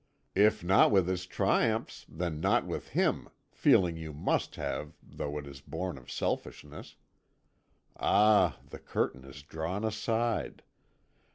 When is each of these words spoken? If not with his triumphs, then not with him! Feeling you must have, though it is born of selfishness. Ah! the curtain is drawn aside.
If 0.33 0.63
not 0.63 0.89
with 0.89 1.07
his 1.07 1.27
triumphs, 1.27 2.07
then 2.09 2.39
not 2.39 2.65
with 2.65 2.87
him! 2.87 3.29
Feeling 3.51 3.97
you 3.97 4.13
must 4.13 4.55
have, 4.55 4.93
though 5.03 5.37
it 5.37 5.45
is 5.45 5.61
born 5.61 5.95
of 5.99 6.09
selfishness. 6.09 6.95
Ah! 7.99 8.57
the 8.67 8.79
curtain 8.79 9.23
is 9.23 9.43
drawn 9.43 9.83
aside. 9.85 10.63